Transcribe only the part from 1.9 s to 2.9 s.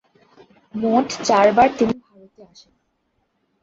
ভারতে আসেন।